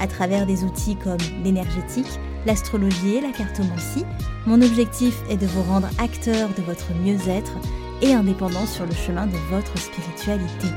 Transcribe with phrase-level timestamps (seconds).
[0.00, 4.04] à travers des outils comme l'énergétique, l'astrologie et la cartomancie.
[4.46, 7.52] Mon objectif est de vous rendre acteur de votre mieux-être
[8.00, 10.68] et indépendant sur le chemin de votre spiritualité.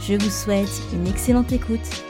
[0.00, 2.04] Je vous souhaite une excellente écoute.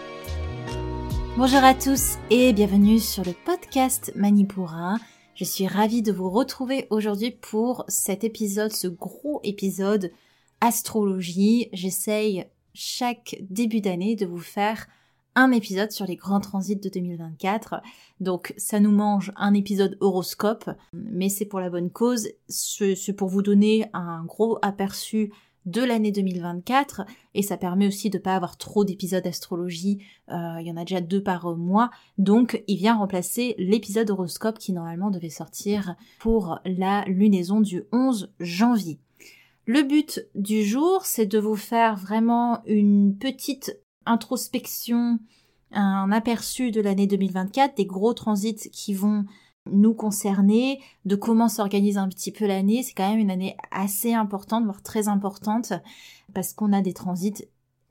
[1.36, 4.96] Bonjour à tous et bienvenue sur le podcast Manipura.
[5.34, 10.12] Je suis ravie de vous retrouver aujourd'hui pour cet épisode, ce gros épisode
[10.60, 11.68] astrologie.
[11.72, 14.86] J'essaye chaque début d'année de vous faire
[15.34, 17.82] un épisode sur les grands transits de 2024.
[18.20, 22.28] Donc ça nous mange un épisode horoscope, mais c'est pour la bonne cause.
[22.48, 25.32] C'est pour vous donner un gros aperçu
[25.66, 29.98] de l'année 2024 et ça permet aussi de pas avoir trop d'épisodes d'astrologie.
[30.30, 34.58] Euh, il y en a déjà deux par mois, donc il vient remplacer l'épisode horoscope
[34.58, 38.98] qui normalement devait sortir pour la lunaison du 11 janvier.
[39.66, 45.18] Le but du jour, c'est de vous faire vraiment une petite introspection,
[45.72, 49.24] un aperçu de l'année 2024, des gros transits qui vont
[49.70, 52.82] nous concerner, de comment s'organise un petit peu l'année.
[52.82, 55.72] C'est quand même une année assez importante, voire très importante,
[56.34, 57.44] parce qu'on a des transits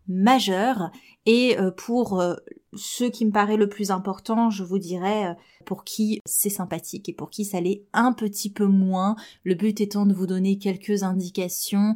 [0.08, 0.92] majeurs.
[1.26, 2.36] Et euh, pour euh,
[2.74, 5.34] ce qui me paraît le plus important, je vous dirais euh,
[5.66, 9.16] pour qui c'est sympathique et pour qui ça l'est un petit peu moins.
[9.44, 11.96] Le but étant de vous donner quelques indications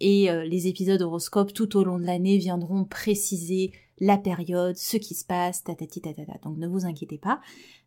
[0.00, 5.14] et les épisodes horoscopes tout au long de l'année viendront préciser la période, ce qui
[5.14, 6.38] se passe, tatati tatata.
[6.42, 7.40] Donc ne vous inquiétez pas.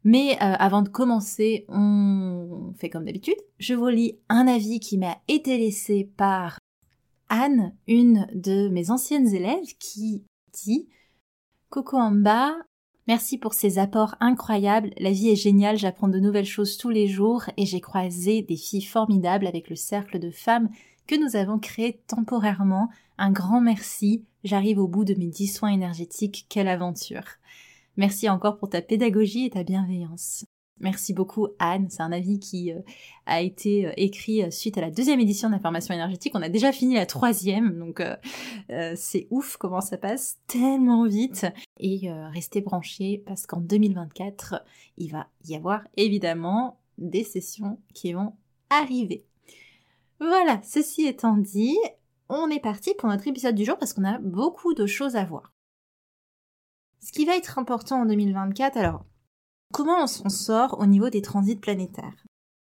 [0.03, 3.37] Mais euh, avant de commencer, on fait comme d'habitude.
[3.57, 6.59] Je vous lis un avis qui m'a été laissé par
[7.29, 10.87] Anne, une de mes anciennes élèves, qui dit
[11.69, 12.53] Coco Amba,
[13.07, 14.91] merci pour ces apports incroyables.
[14.99, 18.57] La vie est géniale, j'apprends de nouvelles choses tous les jours et j'ai croisé des
[18.57, 20.69] filles formidables avec le cercle de femmes
[21.07, 22.89] que nous avons créé temporairement.
[23.17, 24.23] Un grand merci.
[24.43, 26.45] J'arrive au bout de mes dix soins énergétiques.
[26.49, 27.23] Quelle aventure.
[27.97, 30.45] Merci encore pour ta pédagogie et ta bienveillance.
[30.79, 32.79] Merci beaucoup Anne, c'est un avis qui euh,
[33.25, 36.33] a été euh, écrit euh, suite à la deuxième édition d'information énergétique.
[36.35, 38.03] On a déjà fini la troisième, donc
[38.95, 41.45] c'est ouf comment ça passe tellement vite.
[41.79, 44.63] Et restez branchés parce qu'en 2024,
[44.97, 48.33] il va y avoir évidemment des sessions qui vont
[48.69, 49.25] arriver.
[50.25, 51.77] Voilà, ceci étant dit,
[52.29, 55.25] on est parti pour notre épisode du jour parce qu'on a beaucoup de choses à
[55.25, 55.51] voir.
[57.01, 59.03] Ce qui va être important en 2024, alors,
[59.73, 62.23] comment on s'en sort au niveau des transits planétaires?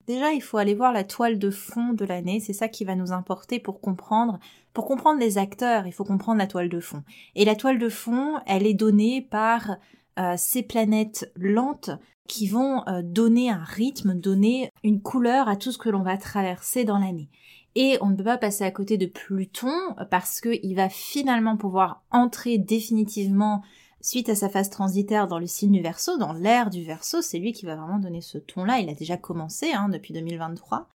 [0.07, 2.95] Déjà, il faut aller voir la toile de fond de l'année, c'est ça qui va
[2.95, 4.39] nous importer pour comprendre.
[4.73, 7.03] Pour comprendre les acteurs, il faut comprendre la toile de fond.
[7.35, 9.77] Et la toile de fond, elle est donnée par
[10.17, 11.91] euh, ces planètes lentes
[12.27, 16.17] qui vont euh, donner un rythme, donner une couleur à tout ce que l'on va
[16.17, 17.29] traverser dans l'année.
[17.75, 22.03] Et on ne peut pas passer à côté de Pluton parce qu'il va finalement pouvoir
[22.11, 23.63] entrer définitivement
[23.99, 27.39] suite à sa phase transitaire dans le signe du Verseau, dans l'ère du Verseau, c'est
[27.39, 28.79] lui qui va vraiment donner ce ton-là.
[28.79, 30.89] Il a déjà commencé hein, depuis 2023.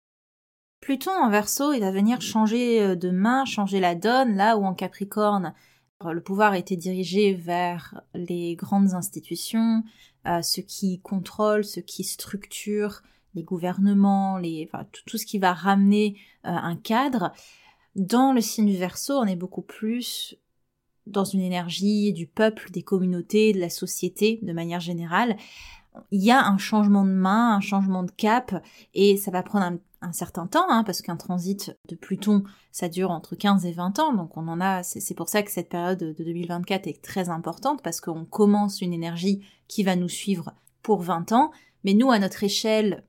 [0.80, 4.64] Pluton en Verseau, il va venir changer euh, de main, changer la donne, là où
[4.64, 5.54] en Capricorne,
[6.04, 9.82] le pouvoir été dirigé vers les grandes institutions,
[10.26, 13.02] euh, ce qui contrôle, ce qui structure
[13.34, 14.40] les gouvernements,
[15.06, 17.32] tout, ce qui va ramener euh, un cadre.
[17.94, 20.36] Dans le signe du Verseau, on est beaucoup plus
[21.06, 25.36] dans une énergie du peuple, des communautés, de la société de manière générale.
[26.10, 29.64] Il y a un changement de main, un changement de cap, et ça va prendre
[29.64, 29.78] un,
[30.12, 34.12] certain temps, hein, parce qu'un transit de Pluton, ça dure entre 15 et 20 ans,
[34.12, 37.82] donc on en a, c'est pour ça que cette période de 2024 est très importante,
[37.82, 40.52] parce qu'on commence une énergie qui va nous suivre
[40.82, 41.50] pour 20 ans,
[41.84, 43.04] mais nous, à notre échelle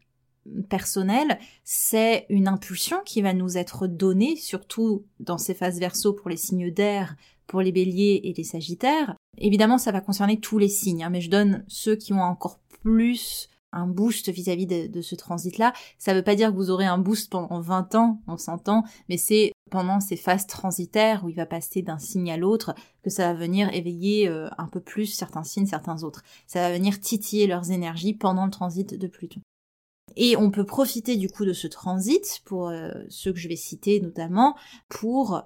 [0.69, 6.29] personnelle, c'est une impulsion qui va nous être donnée, surtout dans ces phases verso pour
[6.29, 7.15] les signes d'air,
[7.47, 9.15] pour les béliers et les sagittaires.
[9.37, 12.59] Évidemment, ça va concerner tous les signes, hein, mais je donne ceux qui ont encore
[12.83, 15.73] plus un boost vis-à-vis de, ce transit-là.
[15.97, 18.83] Ça ne veut pas dire que vous aurez un boost pendant 20 ans, on s'entend,
[19.09, 23.09] mais c'est pendant ces phases transitaires où il va passer d'un signe à l'autre que
[23.09, 26.23] ça va venir éveiller euh, un peu plus certains signes, certains autres.
[26.47, 29.41] Ça va venir titiller leurs énergies pendant le transit de Pluton.
[30.15, 33.55] Et on peut profiter du coup de ce transit, pour euh, ceux que je vais
[33.55, 34.55] citer notamment,
[34.89, 35.43] pour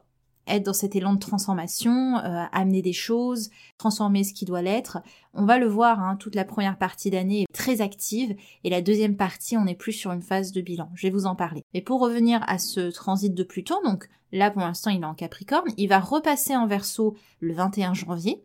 [0.47, 4.99] être dans cet élan de transformation, euh, amener des choses, transformer ce qui doit l'être.
[5.33, 8.81] On va le voir, hein, toute la première partie d'année est très active et la
[8.81, 10.89] deuxième partie, on est plus sur une phase de bilan.
[10.95, 11.63] Je vais vous en parler.
[11.73, 15.15] Mais pour revenir à ce transit de Pluton, donc là pour l'instant il est en
[15.15, 18.43] Capricorne, il va repasser en Verseau le 21 janvier.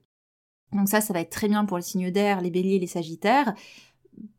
[0.73, 3.55] Donc ça, ça va être très bien pour les signes d'air, les béliers, les sagittaires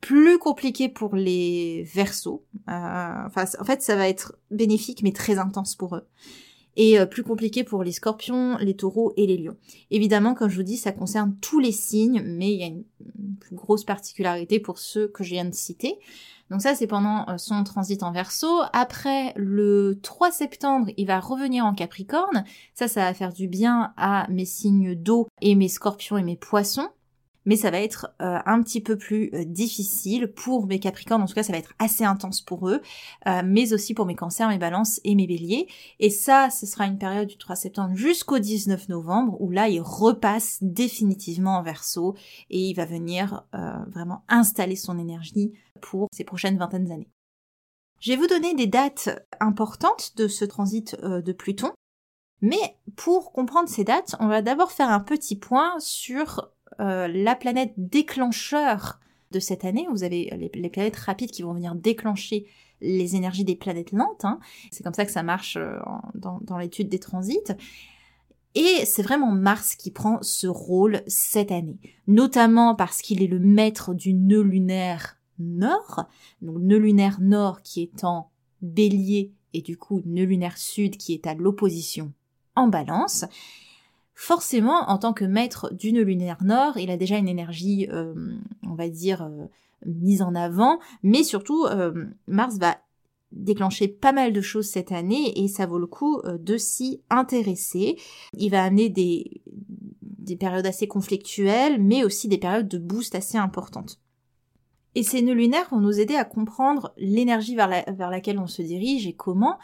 [0.01, 2.43] plus compliqué pour les versos.
[2.69, 6.07] Euh, enfin, en fait, ça va être bénéfique mais très intense pour eux.
[6.77, 9.57] Et euh, plus compliqué pour les scorpions, les taureaux et les lions.
[9.91, 12.83] Évidemment, comme je vous dis, ça concerne tous les signes, mais il y a une,
[13.39, 15.99] plus grosse particularité pour ceux que je viens de citer.
[16.49, 18.47] Donc ça, c'est pendant euh, son transit en verso.
[18.73, 22.45] Après, le 3 septembre, il va revenir en capricorne.
[22.73, 26.37] Ça, ça va faire du bien à mes signes d'eau et mes scorpions et mes
[26.37, 26.89] poissons
[27.47, 31.25] mais ça va être euh, un petit peu plus euh, difficile pour mes Capricornes, en
[31.25, 32.81] tout cas ça va être assez intense pour eux,
[33.25, 35.67] euh, mais aussi pour mes Cancers, mes Balances et mes Béliers.
[35.99, 39.79] Et ça, ce sera une période du 3 septembre jusqu'au 19 novembre, où là il
[39.79, 42.15] repasse définitivement en Verseau
[42.49, 43.45] et il va venir
[43.87, 47.09] vraiment installer son énergie pour ces prochaines vingtaines d'années.
[48.01, 49.09] Je vais vous donner des dates
[49.39, 51.71] importantes de ce transit de Pluton.
[52.41, 57.35] Mais pour comprendre ces dates, on va d'abord faire un petit point sur euh, la
[57.35, 58.99] planète déclencheur
[59.31, 59.87] de cette année.
[59.91, 62.45] Vous avez les, planètes rapides qui vont venir déclencher
[62.81, 64.25] les énergies des planètes lentes.
[64.25, 64.39] Hein.
[64.71, 65.77] C'est comme ça que ça marche euh,
[66.15, 67.53] dans, l'étude des transits.
[68.55, 73.39] Et c'est vraiment Mars qui prend ce rôle cette année, notamment parce qu'il est le
[73.39, 76.05] maître du nœud lunaire nord,
[76.41, 78.31] donc nœud lunaire nord qui est en
[78.61, 82.13] bélier et du coup nœud lunaire sud qui est à l'opposition
[82.55, 83.25] en balance
[84.17, 88.15] forcément, en tant que maître d'une lunaire nord, il a déjà une énergie, euh,
[88.63, 89.45] on va dire, euh,
[89.85, 92.77] mise en avant, mais surtout, euh, Mars va
[93.31, 97.97] déclencher pas mal de choses cette année et ça vaut le coup de s'y intéresser.
[98.33, 99.41] Il va amener des,
[100.01, 103.99] des périodes assez conflictuelles, mais aussi des périodes de boost assez importantes.
[104.95, 108.63] Et ces nœuds lunaires vont nous aider à comprendre l'énergie vers, vers laquelle on se
[108.63, 109.59] dirige et comment,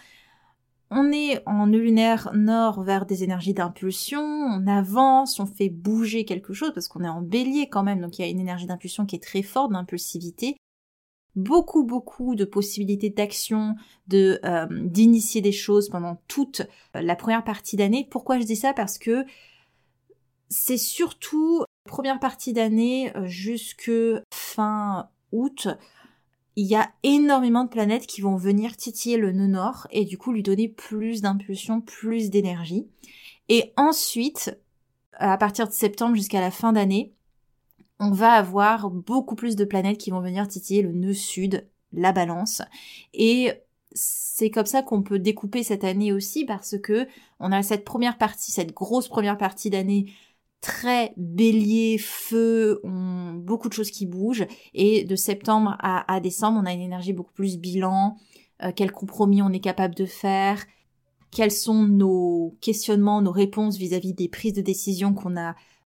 [0.96, 6.54] on est en lunaire nord vers des énergies d'impulsion, on avance, on fait bouger quelque
[6.54, 9.06] chose parce qu'on est en bélier quand même, donc il y a une énergie d'impulsion
[9.06, 10.56] qui est très forte, d'impulsivité.
[11.36, 13.76] Beaucoup, beaucoup de possibilités d'action,
[14.14, 16.62] euh, d'initier des choses pendant toute
[16.94, 18.08] la première partie d'année.
[18.12, 18.74] Pourquoi je dis ça?
[18.74, 19.26] Parce que
[20.50, 23.92] c'est surtout première partie d'année euh, jusque
[24.34, 25.68] fin août
[26.56, 30.18] il y a énormément de planètes qui vont venir titiller le nœud nord et du
[30.18, 32.88] coup lui donner plus d'impulsion, plus d'énergie.
[33.50, 34.58] Et ensuite,
[35.14, 37.14] à partir de septembre jusqu'à la fin d'année,
[38.00, 42.12] on va avoir beaucoup plus de planètes qui vont venir titiller le nœud sud, la
[42.12, 42.62] balance.
[43.14, 43.52] Et
[43.94, 47.08] c'est comme ça qu'on peut découper cette année aussi parce que
[47.40, 50.14] on a cette première partie, cette grosse première partie d'année
[50.64, 52.82] très bélier, feu,
[53.36, 54.48] beaucoup de choses qui bougent.
[54.74, 58.16] Et de septembre à, décembre, on a une énergie beaucoup plus bilan,
[58.64, 60.64] euh, quel compromis on est capable de faire,
[61.32, 65.54] quels sont nos questionnements, nos réponses vis-à-vis des prises de décision qu'on a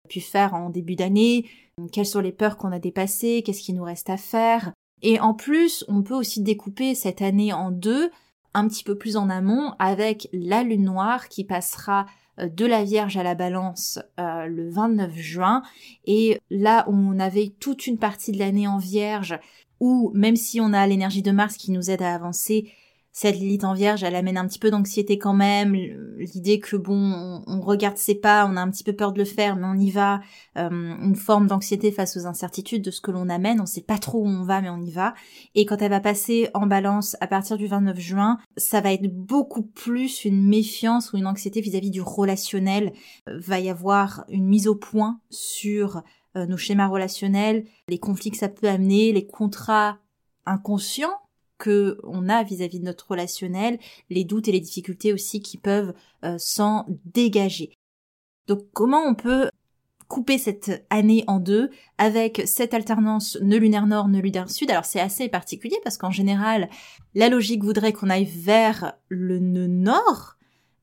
[0.09, 1.47] pu faire en début d'année,
[1.93, 4.73] quelles sont les peurs qu'on a dépassées, qu'est-ce qui nous reste à faire?
[5.03, 8.11] Et en plus, on peut aussi découper cette année en deux,
[8.55, 12.07] un petit peu plus en amont, avec la lune noire qui passera
[12.39, 15.63] de la Vierge à la Balance euh, le 29 juin.
[16.05, 19.39] Et là, on avait toute une partie de l'année en Vierge
[19.81, 22.73] où, même si on a l'énergie de Mars qui nous aide à avancer,
[23.17, 25.75] cette Lilith en vierge, elle amène un petit peu d'anxiété quand même,
[26.19, 29.25] l'idée que bon, on, regarde ses pas, on a un petit peu peur de le
[29.25, 30.21] faire, mais on y va,
[30.59, 33.99] euh, une forme d'anxiété face aux incertitudes de ce que l'on amène, on sait pas
[33.99, 35.15] trop où on va, mais on y va.
[35.55, 39.07] Et quand elle va passer en balance à partir du 29 juin, ça va être
[39.07, 42.93] beaucoup plus une méfiance ou une anxiété vis-à-vis du relationnel.
[43.29, 46.03] va y avoir une mise au point sur
[46.37, 49.99] euh, nos schémas relationnels, les conflits que ça peut amener, les contrats
[50.47, 51.15] inconscients
[51.59, 53.79] que on a vis-à-vis de notre relationnel,
[54.11, 55.95] les doutes et les difficultés aussi qui peuvent
[56.25, 57.71] euh, s'en dégager.
[58.47, 59.49] Donc comment on peut
[60.09, 64.71] couper cette année en deux avec cette alternance nœud lunaire nord, nœud lunaire sud?
[64.71, 66.69] Alors c'est assez particulier parce qu'en général,
[67.15, 70.37] la logique voudrait qu'on aille vers le nœud nord,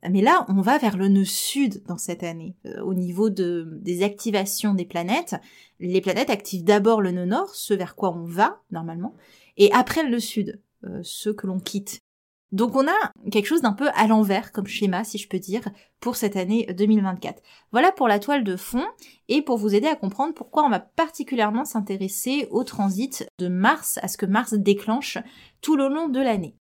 [0.10, 2.56] mais là, on va vers le nœud sud dans cette année.
[2.66, 5.36] Euh, au niveau de, des activations des planètes,
[5.80, 9.13] les planètes activent d'abord le nœud nord, ce vers quoi on va normalement,
[9.58, 12.01] et après le sud, euh, ceux que l'on quitte.
[12.51, 15.63] Donc on a quelque chose d'un peu à l'envers comme schéma, si je peux dire,
[16.01, 17.41] pour cette année 2024.
[17.72, 18.86] Voilà pour la toile de fond
[19.29, 24.00] et pour vous aider à comprendre pourquoi on va particulièrement s'intéresser au transit de Mars,
[24.01, 25.17] à ce que Mars déclenche
[25.62, 26.55] tout le long de l'année.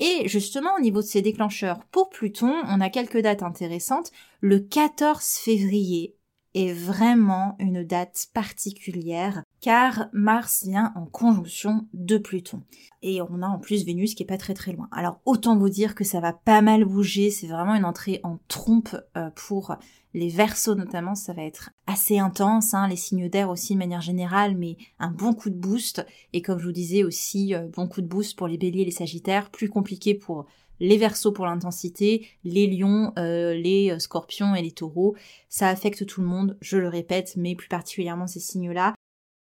[0.00, 4.12] Et justement, au niveau de ces déclencheurs pour Pluton, on a quelques dates intéressantes.
[4.40, 6.16] Le 14 février
[6.54, 12.62] est vraiment une date particulière car Mars vient en conjonction de Pluton.
[13.02, 14.88] Et on a en plus Vénus qui est pas très très loin.
[14.92, 18.38] Alors autant vous dire que ça va pas mal bouger, c'est vraiment une entrée en
[18.48, 19.76] trompe euh, pour
[20.14, 24.00] les versos notamment, ça va être assez intense, hein, les signes d'air aussi de manière
[24.00, 26.04] générale, mais un bon coup de boost.
[26.32, 28.86] Et comme je vous disais aussi, euh, bon coup de boost pour les béliers et
[28.86, 30.46] les sagittaires, plus compliqué pour
[30.80, 35.16] les versos pour l'intensité, les lions, euh, les scorpions et les taureaux.
[35.48, 38.94] Ça affecte tout le monde, je le répète, mais plus particulièrement ces signes-là.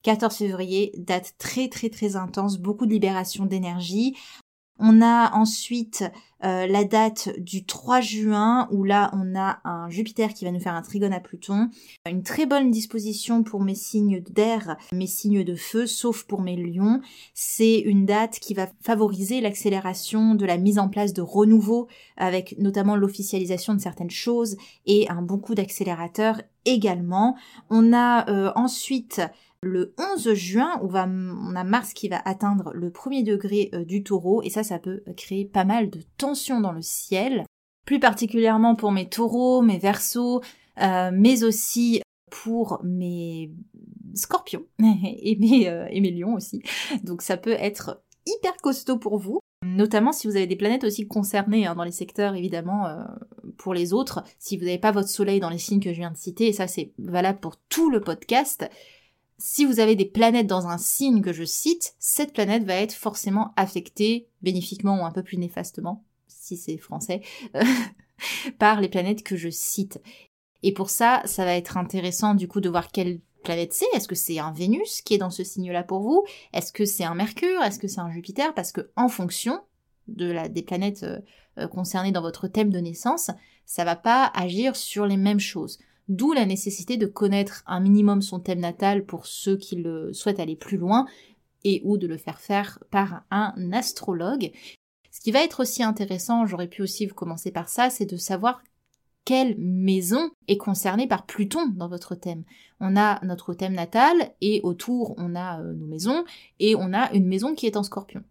[0.04, 4.16] 14 février, date très très très intense, beaucoup de libération d'énergie.
[4.80, 6.04] On a ensuite
[6.44, 10.60] euh, la date du 3 juin où là on a un Jupiter qui va nous
[10.60, 11.70] faire un trigone à Pluton.
[12.10, 16.58] Une très bonne disposition pour mes signes d'air, mes signes de feu, sauf pour mes
[16.58, 17.02] lions.
[17.36, 22.56] C'est une date qui va favoriser l'accélération de la mise en place de renouveau avec
[22.58, 27.38] notamment l'officialisation de certaines choses et un bon coup d'accélérateur également.
[27.70, 29.22] On a euh, ensuite
[29.64, 34.04] le 11 juin, va, on a Mars qui va atteindre le premier degré euh, du
[34.04, 37.46] taureau, et ça, ça peut créer pas mal de tensions dans le ciel,
[37.86, 40.42] plus particulièrement pour mes taureaux, mes versos,
[40.82, 43.52] euh, mais aussi pour mes
[44.16, 46.62] scorpions et mes, euh, et mes lions aussi.
[47.04, 51.08] Donc ça peut être hyper costaud pour vous, notamment si vous avez des planètes aussi
[51.08, 52.88] concernées hein, dans les secteurs évidemment
[53.58, 56.12] pour les autres, si vous n'avez pas votre soleil dans les signes que je viens
[56.12, 58.70] de citer, et ça c'est valable pour tout le podcast,
[59.38, 62.94] si vous avez des planètes dans un signe que je cite, cette planète va être
[62.94, 67.22] forcément affectée, bénéfiquement ou un peu plus néfastement, si c'est français,
[68.60, 70.02] par les planètes que je cite.
[70.62, 73.86] Et pour ça, ça va être intéressant du coup de voir quelle planète c'est.
[73.94, 76.24] Est-ce que c'est un Vénus qui est dans ce signe-là pour vous?
[76.54, 77.62] Est-ce que c'est un Mercure?
[77.62, 78.54] Est-ce que c'est un Jupiter?
[78.54, 79.62] Parce que en fonction
[80.08, 81.20] des planètes euh,
[81.58, 83.30] euh, concernées dans votre thème de naissance,
[83.66, 85.80] ça va pas agir sur les mêmes choses.
[86.10, 90.40] D'où la nécessité de connaître un minimum son thème natal pour ceux qui le souhaitent
[90.40, 91.06] aller plus loin
[91.64, 94.52] et ou de le faire faire par un astrologue.
[95.12, 98.62] Ce qui va être aussi intéressant, j'aurais pu aussi commencer par ça, c'est de savoir
[99.26, 102.44] quelle maison est concernée par Pluton dans votre thème.
[102.80, 106.26] On a notre thème natal et autour on a euh, nos maisons
[106.60, 108.24] et on a une maison qui est en scorpion.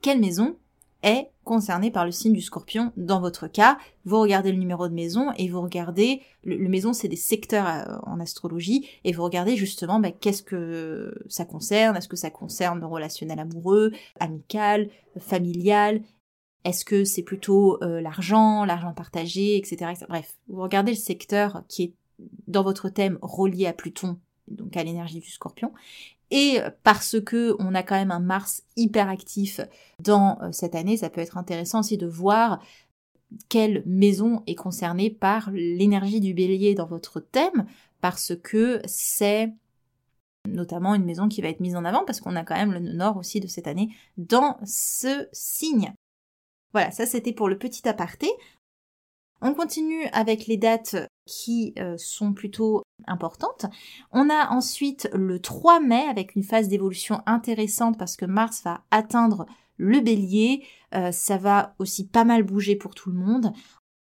[0.00, 0.56] Quelle maison
[1.02, 3.78] est concerné par le signe du scorpion dans votre cas.
[4.04, 7.96] Vous regardez le numéro de maison et vous regardez, le, maison c'est des secteurs euh,
[8.04, 12.80] en astrologie, et vous regardez justement bah, qu'est-ce que ça concerne, est-ce que ça concerne
[12.80, 16.02] le relationnel amoureux, amical, familial,
[16.64, 21.82] est-ce que c'est plutôt euh, l'argent, l'argent partagé, etc., Bref, vous regardez le secteur qui
[21.82, 21.94] est
[22.46, 24.18] dans votre thème relié à Pluton,
[24.48, 25.72] donc à l'énergie du scorpion,
[26.32, 29.60] et parce que on a quand même un Mars hyper actif
[30.00, 32.60] dans euh, cette année, ça peut être intéressant aussi de voir
[33.50, 37.66] quelle maison est concernée par l'énergie du bélier dans votre thème,
[38.00, 39.52] parce que c'est
[40.48, 42.80] notamment une maison qui va être mise en avant, parce qu'on a quand même le
[42.80, 45.92] nord aussi de cette année dans ce signe.
[46.72, 48.30] Voilà, ça c'était pour le petit aparté.
[49.44, 50.94] On continue avec les dates
[51.26, 53.66] qui euh, sont plutôt importantes.
[54.12, 58.84] On a ensuite le 3 mai avec une phase d'évolution intéressante parce que Mars va
[58.92, 59.46] atteindre
[59.78, 60.64] le bélier.
[60.94, 63.52] Euh, ça va aussi pas mal bouger pour tout le monde.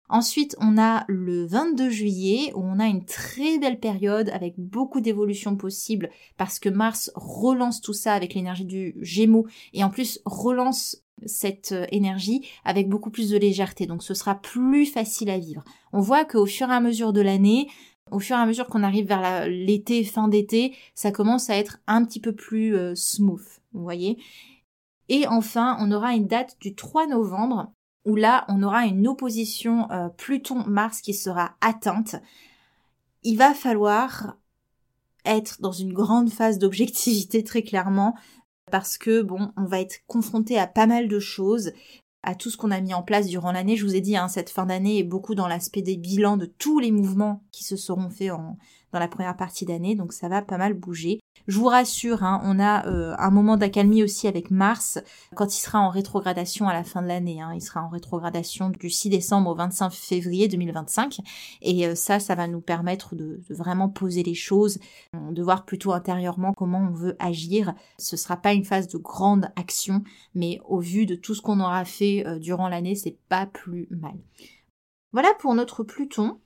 [0.09, 5.01] Ensuite, on a le 22 juillet où on a une très belle période avec beaucoup
[5.01, 10.19] d'évolutions possibles parce que Mars relance tout ça avec l'énergie du Gémeaux et en plus
[10.25, 13.85] relance cette euh, énergie avec beaucoup plus de légèreté.
[13.85, 15.63] Donc ce sera plus facile à vivre.
[15.93, 17.69] On voit qu'au fur et à mesure de l'année,
[18.09, 21.79] au fur et à mesure qu'on arrive vers l'été, fin d'été, ça commence à être
[21.85, 24.17] un petit peu plus euh, smooth, vous voyez.
[25.07, 27.71] Et enfin, on aura une date du 3 novembre
[28.05, 32.15] où là, on aura une opposition euh, Pluton-Mars qui sera atteinte.
[33.23, 34.37] Il va falloir
[35.25, 38.15] être dans une grande phase d'objectivité très clairement
[38.71, 41.71] parce que bon, on va être confronté à pas mal de choses,
[42.23, 43.75] à tout ce qu'on a mis en place durant l'année.
[43.75, 46.45] Je vous ai dit, hein, cette fin d'année est beaucoup dans l'aspect des bilans de
[46.45, 48.57] tous les mouvements qui se seront faits en,
[48.91, 51.19] dans la première partie d'année, donc ça va pas mal bouger.
[51.49, 54.99] Je vous rassure, hein, on a euh, un moment d'accalmie aussi avec Mars
[55.33, 57.41] quand il sera en rétrogradation à la fin de l'année.
[57.41, 57.53] Hein.
[57.55, 61.17] Il sera en rétrogradation du 6 décembre au 25 février 2025.
[61.63, 64.77] Et euh, ça, ça va nous permettre de, vraiment poser les choses,
[65.15, 67.73] de voir plutôt intérieurement comment on veut agir.
[67.97, 70.03] Ce sera pas une phase de grande action,
[70.35, 73.87] mais au vu de tout ce qu'on aura fait euh, durant l'année, c'est pas plus
[73.89, 74.13] mal.
[75.13, 76.39] Voilà pour notre Pluton.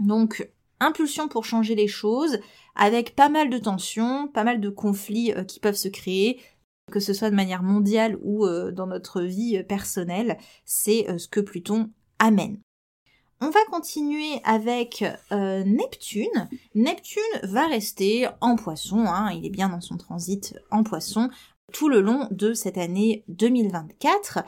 [0.00, 0.48] Donc
[0.80, 2.38] impulsion pour changer les choses,
[2.74, 6.40] avec pas mal de tensions, pas mal de conflits euh, qui peuvent se créer.
[6.90, 11.28] que ce soit de manière mondiale ou euh, dans notre vie personnelle, c'est euh, ce
[11.28, 12.60] que Pluton amène.
[13.40, 16.48] On va continuer avec euh, Neptune.
[16.74, 21.30] Neptune va rester en poisson, hein, il est bien dans son transit en poisson
[21.72, 24.40] tout le long de cette année 2024.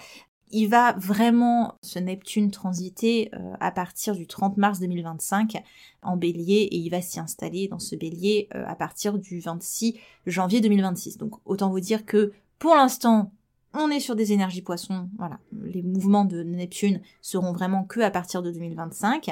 [0.53, 5.63] Il va vraiment, ce Neptune, transiter euh, à partir du 30 mars 2025
[6.03, 9.97] en bélier et il va s'y installer dans ce bélier euh, à partir du 26
[10.27, 11.19] janvier 2026.
[11.19, 13.33] Donc autant vous dire que pour l'instant,
[13.75, 15.09] on est sur des énergies poissons.
[15.19, 19.31] Voilà, les mouvements de Neptune seront vraiment que à partir de 2025.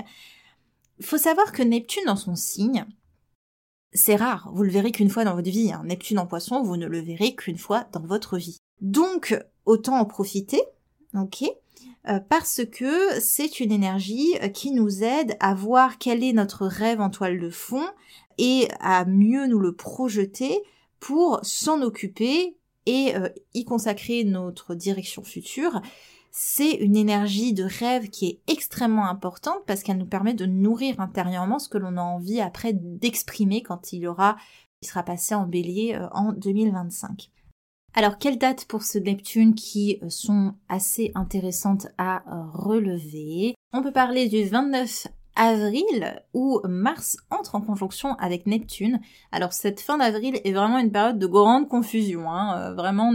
[1.00, 2.84] Il faut savoir que Neptune dans son signe,
[3.92, 4.50] c'est rare.
[4.52, 5.72] Vous le verrez qu'une fois dans votre vie.
[5.72, 5.82] Hein.
[5.84, 8.58] Neptune en poisson, vous ne le verrez qu'une fois dans votre vie.
[8.80, 10.62] Donc, autant en profiter
[11.14, 11.44] ok
[12.08, 16.66] euh, parce que c'est une énergie euh, qui nous aide à voir quel est notre
[16.66, 17.84] rêve en toile de fond
[18.38, 20.62] et à mieux nous le projeter
[21.00, 25.82] pour s'en occuper et euh, y consacrer notre direction future.
[26.30, 31.00] C'est une énergie de rêve qui est extrêmement importante parce qu'elle nous permet de nourrir
[31.00, 34.36] intérieurement ce que l'on a envie après d'exprimer quand il aura,
[34.82, 37.30] il sera passé en bélier en 2025.
[37.98, 43.56] Alors, quelles dates pour ce Neptune qui euh, sont assez intéressantes à euh, relever?
[43.72, 49.00] On peut parler du 29 avril où Mars entre en conjonction avec Neptune.
[49.32, 52.30] Alors cette fin d'avril est vraiment une période de grande confusion.
[52.30, 52.70] Hein.
[52.70, 53.12] Euh, vraiment,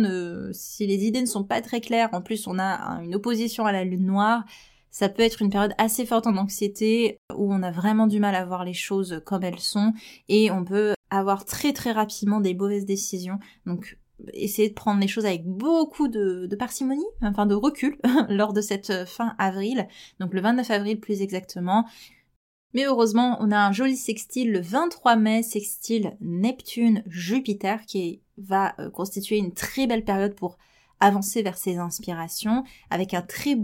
[0.52, 3.72] si les idées ne sont pas très claires, en plus on a une opposition à
[3.72, 4.44] la Lune noire,
[4.92, 8.36] ça peut être une période assez forte en anxiété où on a vraiment du mal
[8.36, 9.94] à voir les choses comme elles sont
[10.28, 13.40] et on peut avoir très très rapidement des mauvaises décisions.
[13.66, 13.98] Donc
[14.34, 17.98] essayer de prendre les choses avec beaucoup de, parcimonie, enfin de recul,
[18.30, 19.88] lors de cette euh, fin avril,
[20.20, 21.86] donc le 29 avril plus exactement.
[22.74, 28.90] Mais heureusement, on a un joli sextile le 23 mai, sextile Neptune-Jupiter, qui va euh,
[28.90, 30.58] constituer une très belle période pour
[31.00, 33.56] avancer vers ses inspirations, avec un très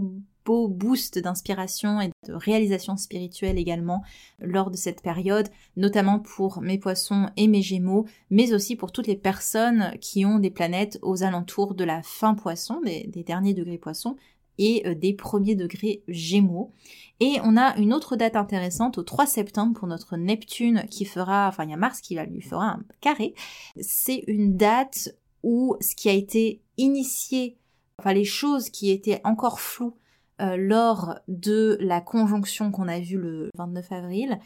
[0.44, 4.02] beau boost d'inspiration et de réalisation spirituelle également
[4.38, 9.06] lors de cette période, notamment pour mes poissons et mes gémeaux, mais aussi pour toutes
[9.06, 13.78] les personnes qui ont des planètes aux alentours de la fin poisson, des, derniers degrés
[13.78, 14.16] poissons,
[14.58, 16.72] et euh, des premiers degrés gémeaux.
[17.20, 21.48] Et on a une autre date intéressante au 3 septembre pour notre Neptune qui fera,
[21.48, 23.34] enfin il y a Mars qui lui fera un carré.
[23.80, 27.56] C'est une date où ce qui a été initié,
[27.98, 29.96] enfin les choses qui étaient encore floues
[30.40, 34.38] euh, lors de la conjonction qu'on a vue le 29 avril,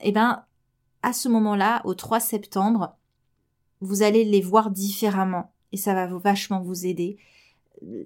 [0.00, 0.44] eh ben,
[1.02, 2.96] à ce moment-là, au 3 septembre,
[3.80, 7.18] vous allez les voir différemment et ça va vachement vous aider.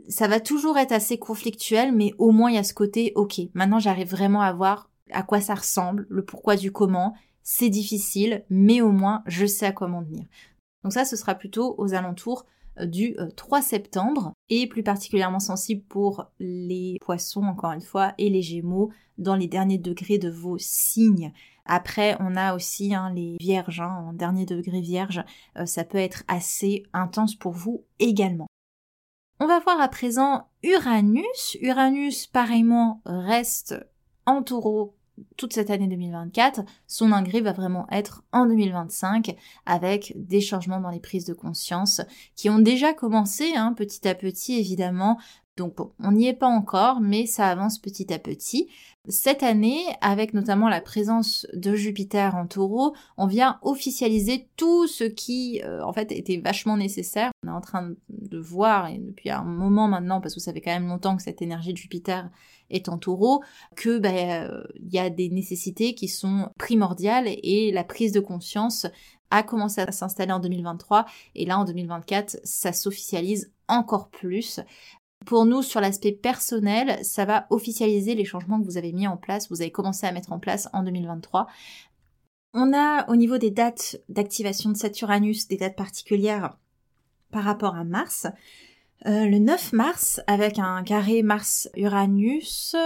[0.09, 3.41] Ça va toujours être assez conflictuel, mais au moins il y a ce côté, ok,
[3.55, 7.15] maintenant j'arrive vraiment à voir à quoi ça ressemble, le pourquoi du comment.
[7.43, 10.25] C'est difficile, mais au moins je sais à quoi m'en tenir.
[10.85, 12.47] Donc ça, ce sera plutôt aux alentours
[12.81, 18.31] du 3 euh, septembre et plus particulièrement sensible pour les poissons encore une fois et
[18.31, 21.33] les gémeaux dans les derniers degrés de vos signes.
[21.65, 25.23] Après, on a aussi hein, les vierges, hein, en dernier degré vierge,
[25.57, 28.47] euh, ça peut être assez intense pour vous également.
[29.39, 31.57] On va voir à présent Uranus.
[31.61, 33.75] Uranus, pareillement, reste
[34.27, 34.95] en taureau
[35.37, 40.91] toute cette année 2024, son ingrat va vraiment être en 2025 avec des changements dans
[40.91, 42.01] les prises de conscience
[42.37, 45.19] qui ont déjà commencé hein, petit à petit évidemment.
[45.57, 48.69] Donc on n'y est pas encore, mais ça avance petit à petit.
[49.09, 55.03] Cette année, avec notamment la présence de Jupiter en taureau, on vient officialiser tout ce
[55.03, 57.33] qui, euh, en fait, était vachement nécessaire.
[57.45, 60.61] On est en train de voir, et depuis un moment maintenant, parce que ça fait
[60.61, 62.31] quand même longtemps que cette énergie de Jupiter
[62.87, 63.43] en taureau,
[63.77, 68.21] que ben, euh, il y a des nécessités qui sont primordiales et la prise de
[68.21, 68.87] conscience
[69.31, 74.61] a commencé à s'installer en 2023 et là en 2024 ça s'officialise encore plus
[75.25, 79.17] pour nous, sur l'aspect personnel, ça va officialiser les changements que vous avez mis en
[79.17, 81.47] place, vous avez commencé à mettre en place en 2023.
[82.55, 86.57] On a au niveau des dates d'activation de Saturnus des dates particulières
[87.31, 88.27] par rapport à Mars.
[89.07, 92.77] Euh, le 9 mars, avec un carré Mars-Uranus,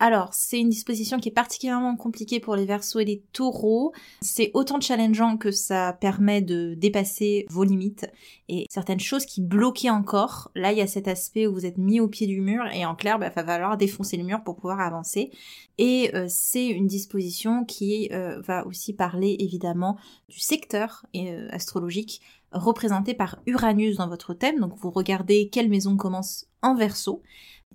[0.00, 3.92] alors, c'est une disposition qui est particulièrement compliquée pour les versos et les taureaux.
[4.20, 8.06] C'est autant challengeant que ça permet de dépasser vos limites
[8.48, 10.52] et certaines choses qui bloquaient encore.
[10.54, 12.86] Là, il y a cet aspect où vous êtes mis au pied du mur et
[12.86, 15.32] en clair, il bah, va falloir défoncer le mur pour pouvoir avancer.
[15.78, 21.06] Et euh, c'est une disposition qui euh, va aussi parler évidemment du secteur
[21.50, 22.20] astrologique
[22.52, 24.60] représenté par Uranus dans votre thème.
[24.60, 27.22] Donc, vous regardez quelle maison commence en verso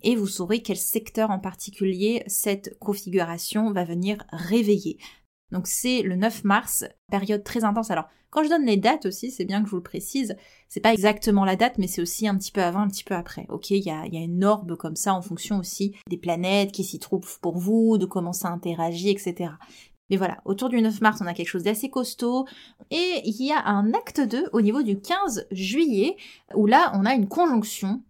[0.04, 4.98] et vous saurez quel secteur en particulier cette configuration va venir réveiller.
[5.52, 7.92] Donc c'est le 9 mars, période très intense.
[7.92, 10.36] Alors quand je donne les dates aussi, c'est bien que je vous le précise,
[10.68, 13.14] c'est pas exactement la date, mais c'est aussi un petit peu avant, un petit peu
[13.14, 13.46] après.
[13.50, 16.72] Ok, il y a, y a, une orbe comme ça en fonction aussi des planètes
[16.72, 19.52] qui s'y trouvent pour vous, de comment ça interagit, etc.
[20.10, 22.46] Mais voilà, autour du 9 mars, on a quelque chose d'assez costaud.
[22.92, 26.18] Et il y a un acte 2 au niveau du 15 juillet,
[26.56, 28.02] où là, on a une conjonction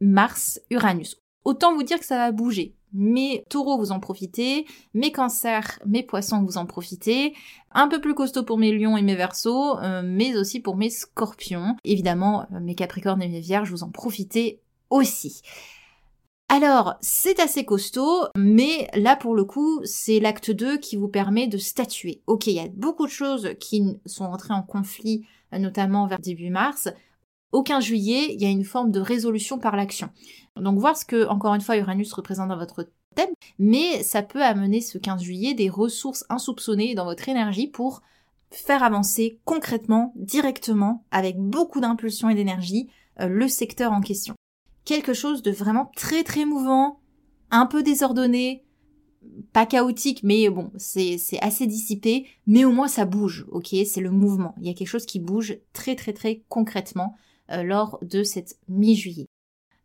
[0.00, 1.16] Mars-Uranus.
[1.44, 2.74] Autant vous dire que ça va bouger.
[2.92, 4.66] Mes taureaux, vous en profitez.
[4.94, 7.34] Mes cancers, mes poissons, vous en profitez.
[7.72, 10.90] Un peu plus costaud pour mes lions et mes versos, euh, mais aussi pour mes
[10.90, 11.76] scorpions.
[11.84, 15.42] Évidemment, euh, mes capricornes et mes vierges, vous en profitez aussi.
[16.48, 21.46] Alors, c'est assez costaud, mais là pour le coup, c'est l'acte 2 qui vous permet
[21.46, 22.22] de statuer.
[22.26, 26.18] Ok, il y a beaucoup de choses qui sont entrées en conflit, euh, notamment vers
[26.18, 26.88] début mars.
[27.52, 30.10] Au 15 juillet, il y a une forme de résolution par l'action.
[30.56, 34.42] Donc voir ce que, encore une fois, Uranus représente dans votre thème, mais ça peut
[34.42, 38.02] amener ce 15 juillet des ressources insoupçonnées dans votre énergie pour
[38.50, 42.88] faire avancer concrètement, directement, avec beaucoup d'impulsion et d'énergie,
[43.20, 44.34] euh, le secteur en question.
[44.84, 47.00] Quelque chose de vraiment très très mouvant,
[47.50, 48.64] un peu désordonné,
[49.52, 53.74] pas chaotique, mais bon, c'est assez dissipé, mais au moins ça bouge, ok?
[53.86, 54.54] C'est le mouvement.
[54.60, 57.16] Il y a quelque chose qui bouge très très très concrètement
[57.50, 59.26] euh, lors de cette mi-juillet.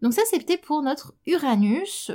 [0.02, 2.12] Donc ça c'était pour notre Uranus.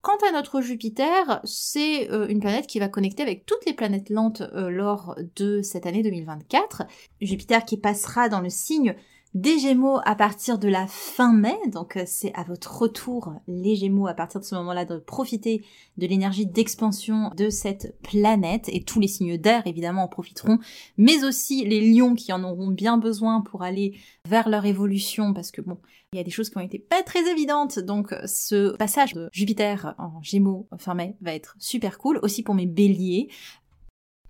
[0.00, 4.10] Quant à notre Jupiter, c'est euh, une planète qui va connecter avec toutes les planètes
[4.10, 6.84] lentes euh, lors de cette année 2024.
[7.20, 8.94] Jupiter qui passera dans le signe
[9.34, 13.76] des Gémeaux à partir de la fin mai, donc euh, c'est à votre retour les
[13.76, 15.64] Gémeaux à partir de ce moment-là de profiter
[15.96, 18.68] de l'énergie d'expansion de cette planète.
[18.72, 20.58] Et tous les signes d'air évidemment en profiteront,
[20.96, 25.34] mais aussi les lions qui en auront bien besoin pour aller vers leur évolution.
[25.34, 25.78] Parce que bon,
[26.12, 29.28] il y a des choses qui ont été pas très évidentes, donc ce passage de
[29.32, 33.28] Jupiter en Gémeaux fin mai va être super cool, aussi pour mes béliers.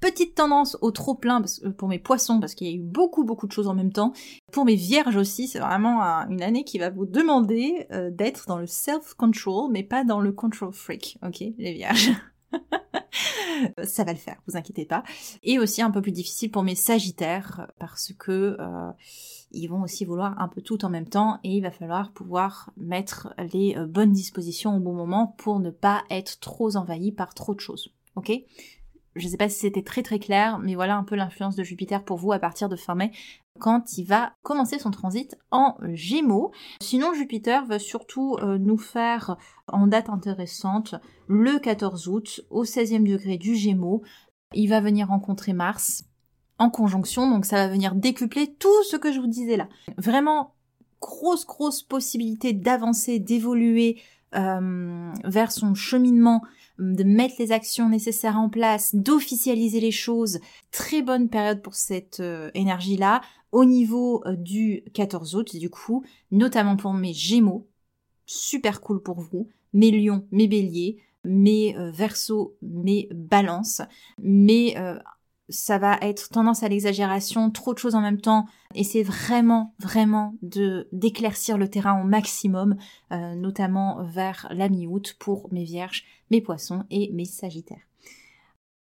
[0.01, 3.25] Petite tendance au trop plein euh, pour mes poissons parce qu'il y a eu beaucoup
[3.25, 4.13] beaucoup de choses en même temps.
[4.53, 8.59] Pour mes vierges aussi, c'est vraiment une année qui va vous demander euh, d'être dans
[8.59, 12.13] le self-control mais pas dans le control freak, ok les vierges?
[13.83, 15.03] Ça va le faire, vous inquiétez pas.
[15.43, 18.91] Et aussi un peu plus difficile pour mes sagittaires parce que euh,
[19.51, 22.71] ils vont aussi vouloir un peu tout en même temps et il va falloir pouvoir
[22.77, 27.55] mettre les bonnes dispositions au bon moment pour ne pas être trop envahi par trop
[27.55, 27.93] de choses.
[28.15, 28.33] Ok?
[29.18, 31.62] Je ne sais pas si c'était très très clair, mais voilà un peu l'influence de
[31.62, 33.12] Jupiter pour vous à partir de fin mai,
[33.59, 36.52] quand il va commencer son transit en Gémeaux.
[36.81, 40.94] Sinon, Jupiter va surtout euh, nous faire en date intéressante
[41.26, 44.02] le 14 août au 16e degré du Gémeaux.
[44.54, 46.04] Il va venir rencontrer Mars
[46.59, 49.68] en conjonction, donc ça va venir décupler tout ce que je vous disais là.
[49.96, 50.54] Vraiment
[51.00, 54.00] grosse grosse possibilité d'avancer, d'évoluer
[54.35, 56.43] euh, vers son cheminement
[56.79, 60.38] de mettre les actions nécessaires en place, d'officialiser les choses.
[60.71, 63.21] Très bonne période pour cette euh, énergie-là.
[63.53, 67.67] Au niveau euh, du 14 août, du coup, notamment pour mes gémeaux,
[68.27, 73.83] super cool pour vous, mes lions, mes béliers, mes euh, versos, mes balances,
[74.23, 74.77] mes
[75.49, 79.75] ça va être tendance à l'exagération, trop de choses en même temps, et c'est vraiment,
[79.79, 82.77] vraiment de d'éclaircir le terrain au maximum,
[83.13, 87.89] euh, notamment vers la mi-août pour mes vierges, mes poissons et mes sagittaires.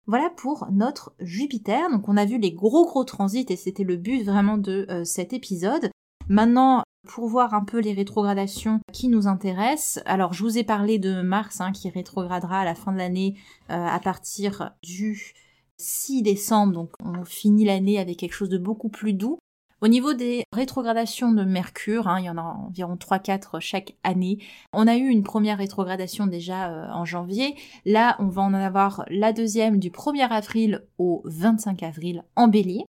[0.06, 1.90] Voilà pour notre Jupiter.
[1.92, 5.04] Donc on a vu les gros gros transits et c'était le but vraiment de euh,
[5.04, 5.92] cet épisode.
[6.28, 11.00] Maintenant, pour voir un peu les rétrogradations qui nous intéressent, alors je vous ai parlé
[11.00, 13.36] de Mars hein, qui rétrogradera à la fin de l'année
[13.70, 15.34] euh, à partir du
[15.80, 19.40] 6 décembre, donc on finit l'année avec quelque chose de beaucoup plus doux.
[19.82, 24.40] Au niveau des rétrogradations de Mercure, hein, il y en a environ 3-4 chaque année.
[24.74, 27.56] On a eu une première rétrogradation déjà euh, en janvier.
[27.86, 32.84] Là, on va en avoir la deuxième du 1er avril au 25 avril en bélier.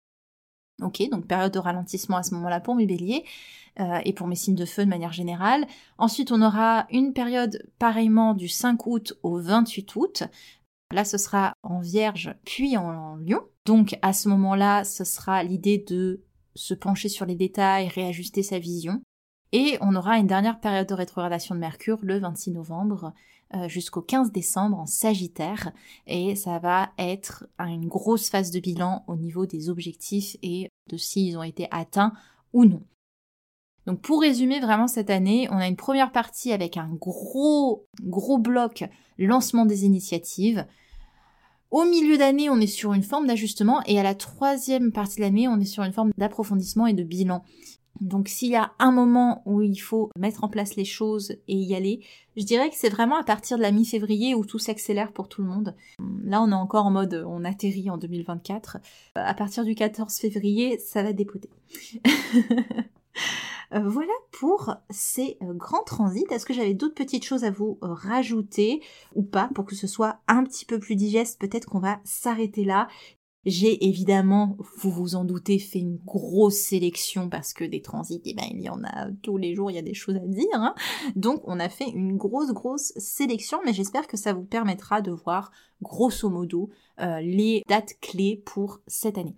[0.80, 3.24] Ok, donc période de ralentissement à ce moment-là pour mes béliers
[3.80, 5.66] euh, et pour mes signes de feu de manière générale.
[5.98, 10.22] Ensuite, on aura une période pareillement du 5 août au 28 août.
[10.92, 13.42] Là, ce sera en vierge, puis en lion.
[13.66, 16.24] Donc, à ce moment-là, ce sera l'idée de
[16.54, 19.02] se pencher sur les détails, réajuster sa vision.
[19.52, 23.12] Et on aura une dernière période de rétrogradation de Mercure le 26 novembre
[23.54, 25.72] euh, jusqu'au 15 décembre en Sagittaire.
[26.06, 30.96] Et ça va être une grosse phase de bilan au niveau des objectifs et de
[30.96, 32.12] s'ils ont été atteints
[32.52, 32.82] ou non.
[33.86, 38.38] Donc pour résumer vraiment cette année, on a une première partie avec un gros gros
[38.38, 38.84] bloc
[39.18, 40.66] lancement des initiatives.
[41.70, 45.22] Au milieu d'année, on est sur une forme d'ajustement et à la troisième partie de
[45.22, 47.44] l'année, on est sur une forme d'approfondissement et de bilan.
[48.00, 51.54] Donc s'il y a un moment où il faut mettre en place les choses et
[51.54, 52.00] y aller,
[52.36, 55.42] je dirais que c'est vraiment à partir de la mi-février où tout s'accélère pour tout
[55.42, 55.74] le monde.
[56.22, 58.78] Là on est encore en mode on atterrit en 2024.
[59.16, 61.50] À partir du 14 février, ça va dépoter.
[63.74, 66.26] Euh, voilà pour ces euh, grands transits.
[66.30, 68.82] Est-ce que j'avais d'autres petites choses à vous euh, rajouter
[69.14, 71.38] ou pas pour que ce soit un petit peu plus digeste?
[71.38, 72.88] Peut-être qu'on va s'arrêter là.
[73.44, 78.34] J'ai évidemment, vous vous en doutez, fait une grosse sélection parce que des transits, eh
[78.34, 80.46] ben, il y en a tous les jours, il y a des choses à dire.
[80.54, 80.74] Hein.
[81.14, 85.12] Donc on a fait une grosse, grosse sélection, mais j'espère que ça vous permettra de
[85.12, 89.36] voir grosso modo les dates clés pour cette année.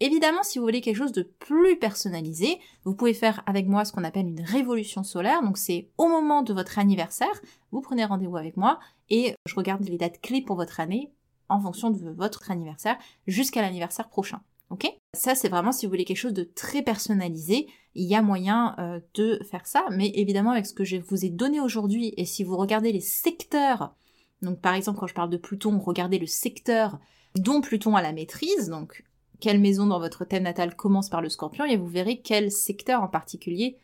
[0.00, 3.92] Évidemment, si vous voulez quelque chose de plus personnalisé, vous pouvez faire avec moi ce
[3.92, 5.42] qu'on appelle une révolution solaire.
[5.42, 7.40] Donc c'est au moment de votre anniversaire,
[7.72, 8.78] vous prenez rendez-vous avec moi
[9.10, 11.12] et je regarde les dates clés pour votre année
[11.48, 14.40] en fonction de votre anniversaire jusqu'à l'anniversaire prochain.
[14.70, 14.86] Ok?
[15.14, 18.76] Ça c'est vraiment si vous voulez quelque chose de très personnalisé, il y a moyen
[18.78, 19.84] euh, de faire ça.
[19.90, 23.00] Mais évidemment avec ce que je vous ai donné aujourd'hui et si vous regardez les
[23.00, 23.96] secteurs,
[24.42, 27.00] donc par exemple quand je parle de Pluton, regardez le secteur
[27.34, 29.04] dont Pluton a la maîtrise, donc
[29.40, 33.02] quelle maison dans votre thème natal commence par le scorpion et vous verrez quel secteur
[33.02, 33.76] en particulier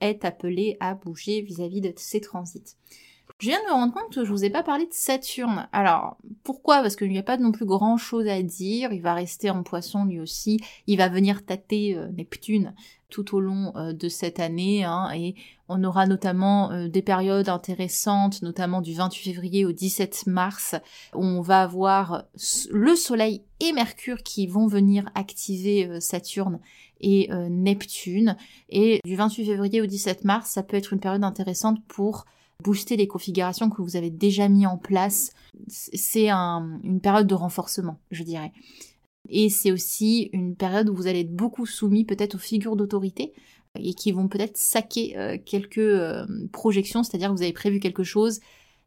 [0.00, 2.76] est appelé à bouger vis-à-vis de ces transits.
[3.38, 5.66] Je viens de me rendre compte que je vous ai pas parlé de Saturne.
[5.72, 6.82] Alors, pourquoi?
[6.82, 8.92] Parce qu'il n'y a pas non plus grand chose à dire.
[8.92, 10.60] Il va rester en poisson lui aussi.
[10.86, 12.74] Il va venir tâter euh, Neptune
[13.10, 14.84] tout au long euh, de cette année.
[14.84, 15.34] Hein, et
[15.68, 20.74] on aura notamment euh, des périodes intéressantes, notamment du 28 février au 17 mars,
[21.14, 22.24] où on va avoir
[22.70, 26.60] le Soleil et Mercure qui vont venir activer Saturne
[27.00, 28.36] et Neptune.
[28.70, 32.24] Et du 28 février au 17 mars, ça peut être une période intéressante pour
[32.62, 35.32] booster les configurations que vous avez déjà mis en place.
[35.68, 38.52] C'est une période de renforcement, je dirais.
[39.28, 43.32] Et c'est aussi une période où vous allez être beaucoup soumis peut-être aux figures d'autorité
[43.78, 48.02] et qui vont peut-être saquer euh, quelques euh, projections, c'est-à-dire que vous avez prévu quelque
[48.02, 48.40] chose,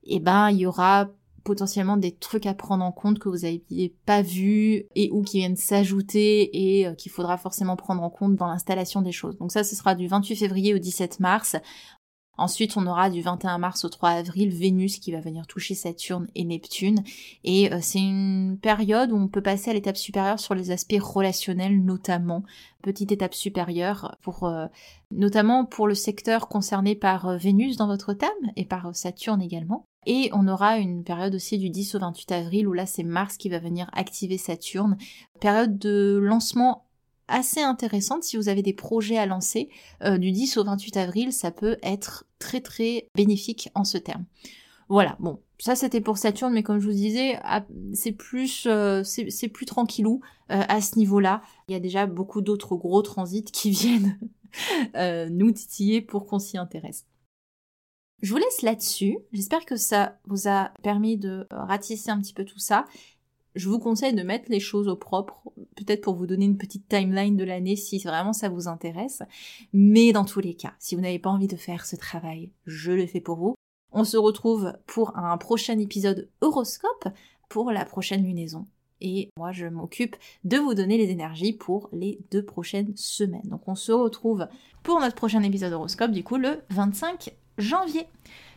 [0.04, 1.10] et ben il y aura
[1.44, 5.40] potentiellement des trucs à prendre en compte que vous n'aviez pas vus et ou qui
[5.40, 9.38] viennent s'ajouter et euh, qu'il faudra forcément prendre en compte dans l'installation des choses.
[9.38, 11.56] Donc ça, ce sera du 28 février au 17 mars.
[12.38, 16.28] Ensuite, on aura du 21 mars au 3 avril Vénus qui va venir toucher Saturne
[16.34, 17.04] et Neptune.
[17.44, 21.00] Et euh, c'est une période où on peut passer à l'étape supérieure sur les aspects
[21.00, 22.44] relationnels notamment.
[22.82, 24.66] Petite étape supérieure pour euh,
[25.12, 29.86] notamment pour le secteur concerné par euh, Vénus dans votre thème et par Saturne également.
[30.08, 33.38] Et on aura une période aussi du 10 au 28 avril où là c'est Mars
[33.38, 34.98] qui va venir activer Saturne.
[35.40, 36.88] Période de lancement
[37.28, 39.70] assez intéressante si vous avez des projets à lancer.
[40.04, 44.26] Euh, du 10 au 28 avril, ça peut être très très bénéfique en ce terme.
[44.90, 47.40] Voilà, bon, ça c'était pour Saturne, mais comme je vous disais,
[47.94, 49.02] c'est plus euh,
[49.66, 51.42] tranquillou euh, à ce niveau-là.
[51.68, 54.20] Il y a déjà beaucoup d'autres gros transits qui viennent
[55.32, 57.06] nous titiller pour qu'on s'y intéresse.
[58.22, 59.18] Je vous laisse là-dessus.
[59.34, 62.86] J'espère que ça vous a permis de ratisser un petit peu tout ça
[63.56, 65.42] je vous conseille de mettre les choses au propre,
[65.76, 69.22] peut-être pour vous donner une petite timeline de l'année si vraiment ça vous intéresse.
[69.74, 72.92] Mais dans tous les cas, si vous n'avez pas envie de faire ce travail, je
[72.92, 73.56] le fais pour vous.
[73.92, 77.08] On se retrouve pour un prochain épisode horoscope
[77.48, 78.66] pour la prochaine lunaison.
[79.02, 83.48] Et moi, je m'occupe de vous donner les énergies pour les deux prochaines semaines.
[83.50, 84.48] Donc on se retrouve
[84.82, 88.08] pour notre prochain épisode horoscope, du coup, le 25 janvier.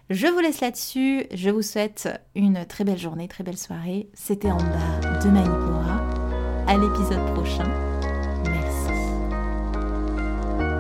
[0.09, 1.27] Je vous laisse là-dessus.
[1.35, 4.09] Je vous souhaite une très belle journée, très belle soirée.
[4.15, 6.01] C'était en bas de Manipura.
[6.69, 7.65] À l'épisode prochain.
[8.45, 8.93] Merci.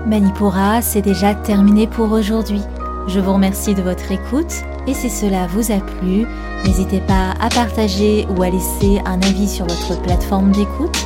[0.07, 2.61] Manipura, c'est déjà terminé pour aujourd'hui.
[3.09, 4.53] Je vous remercie de votre écoute
[4.87, 6.25] et si cela vous a plu,
[6.65, 11.06] n'hésitez pas à partager ou à laisser un avis sur votre plateforme d'écoute